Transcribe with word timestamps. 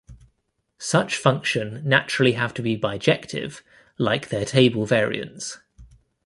Such 0.79 1.15
function 1.15 1.83
naturally 1.85 2.31
have 2.31 2.55
to 2.55 2.63
be 2.63 2.75
bijective, 2.75 3.61
like 3.99 4.29
their 4.29 4.45
table 4.45 4.87
variants. 4.87 5.59